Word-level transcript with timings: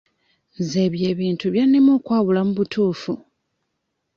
Nze 0.59 0.77
ebyo 0.87 1.05
ebintu 1.13 1.45
byannema 1.53 1.91
okwawula 1.97 2.41
mu 2.47 2.53
butuufu. 2.59 3.13